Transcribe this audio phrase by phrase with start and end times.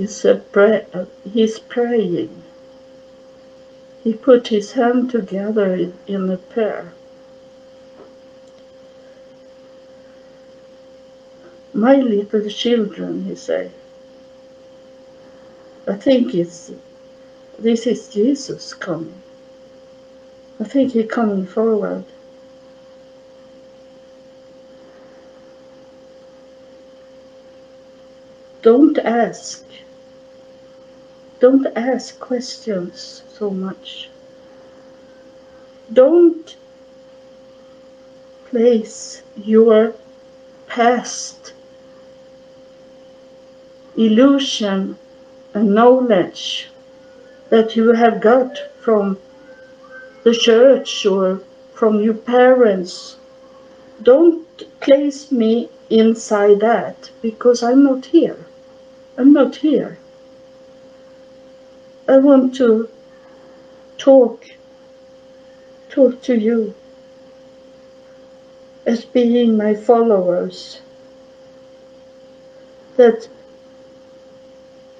[0.00, 2.42] He's, a pray, uh, he's praying.
[4.04, 6.92] He put his hand together in, in a prayer.
[11.74, 13.72] My little children, he said.
[15.88, 16.72] I think it's
[17.58, 19.22] this is Jesus coming.
[20.60, 22.04] I think he's coming forward.
[28.62, 29.64] Don't ask.
[31.40, 34.10] Don't ask questions so much.
[35.90, 36.54] Don't
[38.50, 39.94] place your
[40.66, 41.54] past
[43.96, 44.98] illusion
[45.54, 46.68] and knowledge
[47.48, 49.18] that you have got from
[50.24, 51.40] the church or
[51.72, 53.16] from your parents.
[54.02, 54.46] Don't
[54.80, 58.44] place me inside that because I'm not here.
[59.16, 59.98] I'm not here.
[62.10, 62.88] I want to
[63.96, 64.44] talk,
[65.90, 66.74] talk to you
[68.84, 70.80] as being my followers.
[72.96, 73.28] That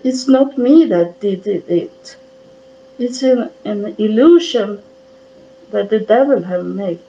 [0.05, 2.17] it's not me that did it.
[3.01, 4.81] It's an, an illusion
[5.73, 7.01] that the devil have made.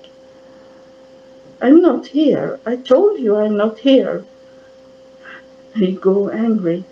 [1.62, 2.60] I'm not here.
[2.66, 4.26] I told you I'm not here.
[5.76, 6.86] He go angry.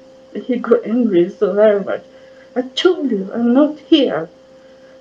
[0.46, 2.04] He go angry so very much.
[2.56, 4.30] I told you I'm not here.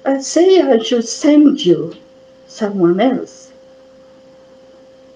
[0.05, 1.95] I say I should send you
[2.47, 3.53] someone else.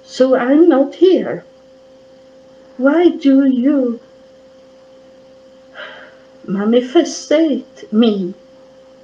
[0.05, 1.45] So I'm not here.
[2.77, 4.01] Why do you
[6.47, 8.35] manifestate me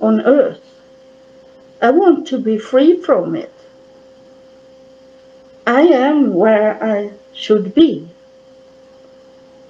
[0.00, 0.60] on earth?
[1.80, 3.52] I want to be free from it.
[5.66, 8.08] I am where I should be.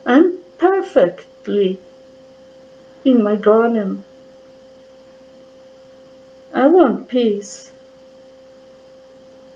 [0.07, 1.79] I'm perfectly
[3.11, 4.05] in my garden.
[6.53, 7.73] I want peace.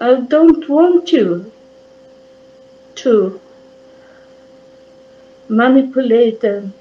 [0.00, 1.52] I don't want you
[2.96, 3.40] to
[5.48, 6.72] manipulate and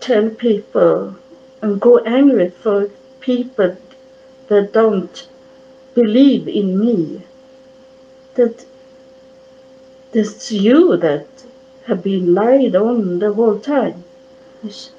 [0.00, 1.16] tell people
[1.62, 3.76] and go angry for people
[4.48, 5.28] that don't
[5.94, 7.22] believe in me.
[8.34, 8.66] That
[10.12, 11.26] it's you that
[11.86, 14.04] have been lied on the whole time.
[14.64, 14.90] It's,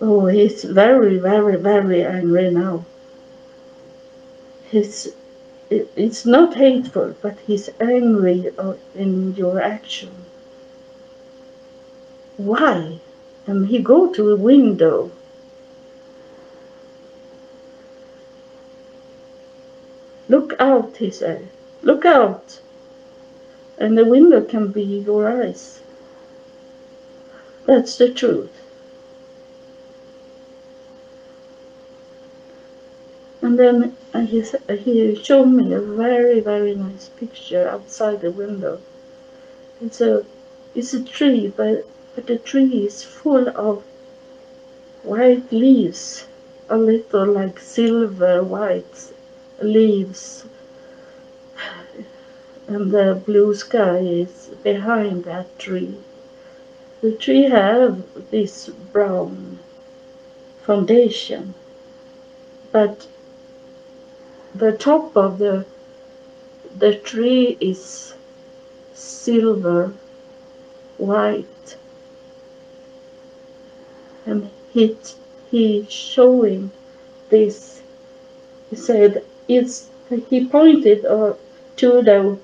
[0.00, 2.84] oh, he's very, very, very angry now.
[4.70, 5.08] He's,
[5.70, 8.52] it's not hateful, but he's angry
[8.94, 10.10] in your action.
[12.36, 13.00] Why?
[13.46, 15.10] And he go to a window
[20.28, 21.48] Look out, he said.
[21.82, 22.60] Look out.
[23.78, 25.80] And the window can be your eyes.
[27.66, 28.50] That's the truth.
[33.46, 38.32] And then uh, he, uh, he showed me a very, very nice picture outside the
[38.32, 38.80] window.
[39.80, 40.26] It's a,
[40.74, 41.86] it's a tree, but,
[42.16, 43.84] but the tree is full of
[45.04, 46.26] white leaves,
[46.68, 49.12] a little like silver white
[49.62, 50.44] leaves
[52.66, 55.94] and the blue sky is behind that tree.
[57.00, 58.02] The tree have
[58.32, 59.60] this brown
[60.62, 61.54] foundation,
[62.72, 63.06] but
[64.58, 65.64] the top of the
[66.78, 68.14] the tree is
[68.94, 69.92] silver
[70.98, 71.76] white.
[74.26, 74.96] And he
[75.50, 76.70] he showing
[77.30, 77.82] this
[78.70, 79.90] he said it's
[80.28, 81.34] he pointed uh,
[81.76, 82.38] to the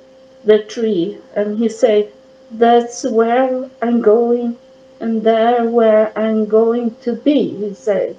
[0.44, 2.12] the tree and he said
[2.52, 4.56] that's where i'm going
[5.00, 8.16] and there where i'm going to be he said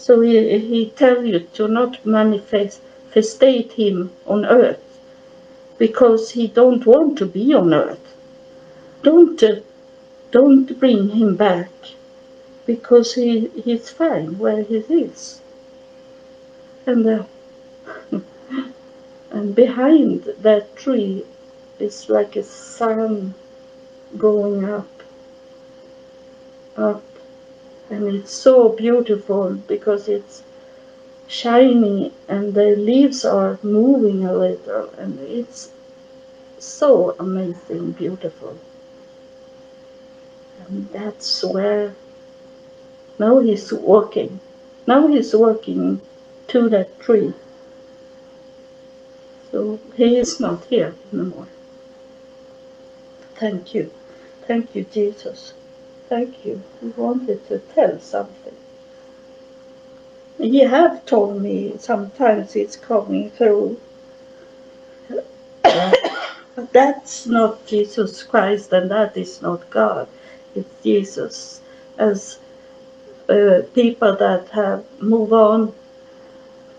[0.00, 2.80] so he, he tell you to not manifest
[3.72, 4.82] him on earth
[5.76, 8.16] because he don't want to be on earth.
[9.02, 9.56] Don't uh,
[10.30, 11.70] don't bring him back
[12.64, 15.42] because he he's fine where he is.
[16.86, 17.24] And uh,
[19.30, 21.26] and behind that tree
[21.78, 23.34] is like a sun
[24.16, 25.02] going up
[26.76, 27.09] up
[27.90, 30.42] and it's so beautiful because it's
[31.28, 35.70] shiny and the leaves are moving a little and it's
[36.58, 38.56] so amazing beautiful
[40.66, 41.94] and that's where
[43.18, 44.40] now he's walking
[44.86, 46.00] now he's walking
[46.48, 47.32] to that tree.
[49.52, 51.46] So he is not here anymore.
[53.36, 53.92] Thank you.
[54.46, 55.52] Thank you, Jesus.
[56.10, 56.62] Thank you.
[56.82, 58.56] He wanted to tell something.
[60.38, 63.80] You have told me sometimes it's coming through.
[65.08, 70.08] but that's not Jesus Christ and that is not God.
[70.54, 71.62] It's Jesus.
[71.98, 72.40] As
[73.28, 75.72] uh, people that have moved on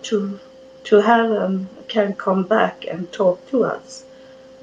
[0.03, 0.39] to
[0.83, 4.05] to heaven can come back and talk to us.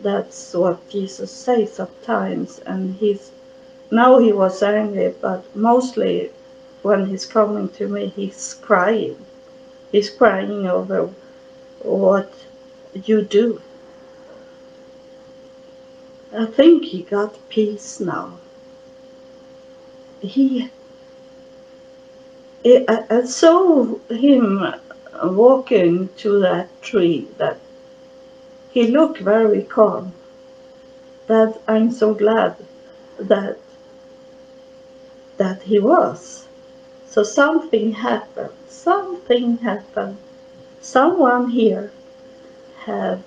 [0.02, 3.30] That's what Jesus says sometimes, and he's
[3.90, 6.30] now he was angry, but mostly
[6.82, 9.16] when he's coming to me, he's crying.
[9.92, 11.10] He's crying over
[11.80, 12.32] what
[12.92, 13.60] you do.
[16.36, 18.38] I think he got peace now.
[20.20, 20.70] He,
[22.64, 24.74] I, saw him
[25.22, 27.58] walking to that tree that
[28.70, 30.12] he looked very calm.
[31.28, 32.56] That I'm so glad
[33.18, 33.58] that
[35.38, 36.46] that he was.
[37.06, 38.52] So something happened.
[38.68, 40.18] Something happened.
[40.80, 41.90] Someone here
[42.84, 43.22] have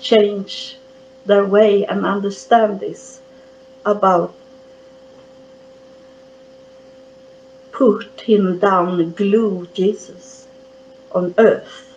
[0.00, 0.76] changed
[1.26, 3.20] their way and understand this
[3.84, 4.34] about
[7.78, 10.48] put him down, glue Jesus
[11.12, 11.96] on earth.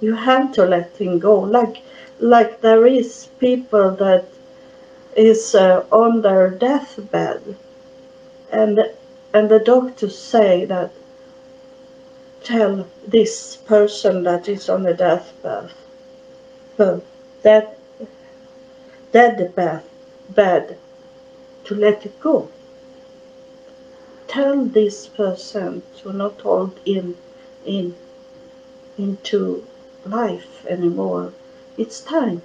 [0.00, 1.40] You have to let him go.
[1.40, 1.82] Like,
[2.20, 4.26] like there is people that
[5.16, 7.56] is uh, on their deathbed,
[8.52, 8.90] and
[9.32, 10.92] and the doctors say that
[12.44, 15.70] tell this person that is on the deathbed,
[16.76, 17.02] well,
[17.42, 17.78] that
[19.12, 19.82] deathbed,
[20.28, 20.78] bed,
[21.64, 22.48] to let it go.
[24.28, 27.16] Tell this person to not hold in
[27.64, 27.94] in
[28.98, 29.66] into
[30.04, 31.32] life anymore.
[31.78, 32.42] It's time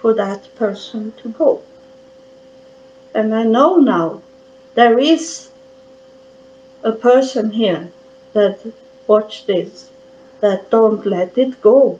[0.00, 1.62] for that person to go.
[3.14, 4.22] And I know now
[4.74, 5.49] there is
[6.82, 7.90] a person here
[8.32, 8.58] that
[9.06, 9.90] watch this
[10.40, 11.98] that don't let it go.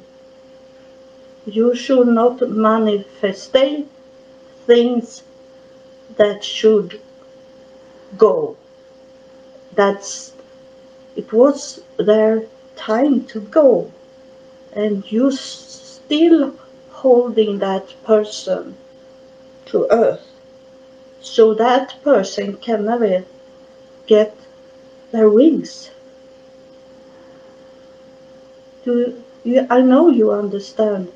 [1.47, 3.57] You should not manifest
[4.67, 5.23] things
[6.17, 7.01] that should
[8.17, 8.57] go.
[9.75, 10.33] That's
[11.17, 12.45] it was their
[12.77, 13.91] time to go
[14.73, 16.55] and you still
[16.91, 18.77] holding that person
[19.67, 20.27] to earth
[21.21, 23.25] so that person can never
[24.07, 24.35] get
[25.13, 25.91] their wings.
[28.85, 31.09] Do you i know you understand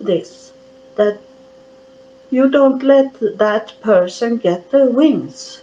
[0.00, 0.52] this
[0.94, 1.18] that
[2.30, 5.62] you don't let that person get their wings.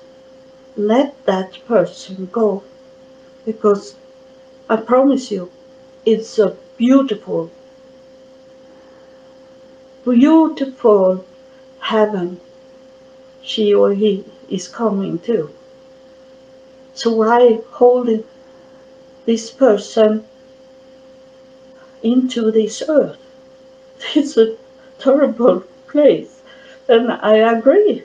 [0.75, 2.63] Let that person go
[3.45, 3.95] because
[4.69, 5.49] I promise you,
[6.05, 7.49] it's a beautiful,
[10.03, 11.25] beautiful
[11.79, 12.41] heaven.
[13.41, 15.49] She or he is coming to.
[16.97, 18.09] So why hold
[19.27, 20.25] this person
[22.01, 23.19] into this earth?
[24.15, 24.57] It's a
[24.97, 26.41] terrible place.
[26.89, 28.03] And I agree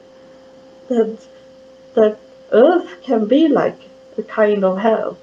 [0.89, 1.17] that
[1.94, 2.19] that
[2.50, 3.81] earth can be like
[4.19, 5.17] a kind of hell.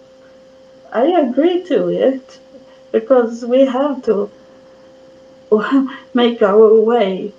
[0.91, 2.39] I agree to it
[2.91, 4.31] because we have to
[6.15, 7.33] make our way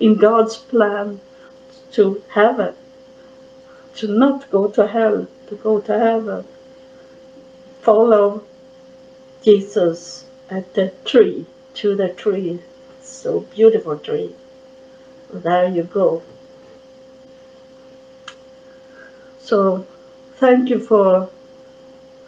[0.00, 1.20] in God's plan
[1.92, 2.74] to heaven,
[3.96, 6.44] to not go to hell, to go to heaven.
[7.82, 8.44] Follow
[9.42, 12.60] Jesus at the tree, to the tree,
[13.02, 14.34] so beautiful tree.
[15.32, 16.22] There you go.
[19.40, 19.86] So,
[20.36, 21.28] thank you for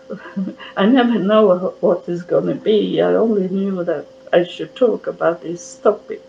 [0.77, 3.01] I never know what is going to be.
[3.01, 6.23] I only knew that I should talk about this topic.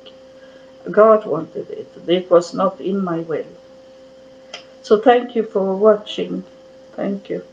[0.89, 1.87] God wanted it.
[2.07, 3.45] It was not in my will.
[4.87, 6.45] So thank you for watching.
[6.93, 7.43] Thank you.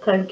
[0.00, 0.24] Thank you.